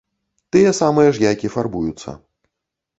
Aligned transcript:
Тыя 0.55 0.71
самыя 0.79 1.13
ж 1.17 1.27
яйкі 1.29 1.53
фарбуюцца. 1.59 2.19